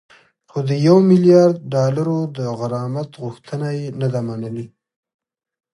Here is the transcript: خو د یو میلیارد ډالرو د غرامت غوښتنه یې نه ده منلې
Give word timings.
خو 0.49 0.59
د 0.69 0.71
یو 0.87 0.97
میلیارد 1.09 1.57
ډالرو 1.73 2.19
د 2.37 2.39
غرامت 2.59 3.09
غوښتنه 3.23 3.67
یې 3.77 3.85
نه 3.99 4.07
ده 4.13 4.21
منلې 4.27 4.67